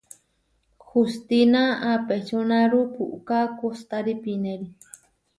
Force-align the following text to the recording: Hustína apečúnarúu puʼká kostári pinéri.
Hustína 0.87 1.63
apečúnarúu 1.93 2.85
puʼká 2.95 3.39
kostári 3.59 4.13
pinéri. 4.23 4.67